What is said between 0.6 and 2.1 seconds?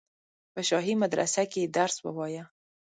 شاهي مدرسه کې یې درس